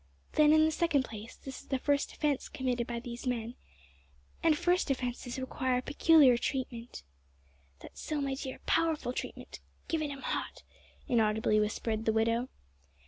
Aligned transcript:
Then, 0.31 0.51
in 0.51 0.65
the 0.65 0.71
second 0.71 1.03
place, 1.05 1.35
this 1.35 1.61
is 1.61 1.67
the 1.67 1.77
first 1.77 2.11
offence 2.11 2.49
committed 2.49 2.87
by 2.87 2.99
these 2.99 3.27
men, 3.27 3.53
and 4.41 4.57
first 4.57 4.89
offences 4.89 5.37
require 5.37 5.79
peculiar 5.79 6.39
treatment" 6.39 7.03
("That's 7.81 8.01
so, 8.01 8.19
my 8.19 8.33
dear 8.33 8.61
powerful 8.65 9.13
treatment. 9.13 9.59
Give 9.87 10.01
it 10.01 10.09
'em 10.09 10.23
hot!" 10.23 10.63
inaudibly 11.07 11.59
whispered 11.59 12.05
the 12.05 12.13
widow.) 12.13 12.49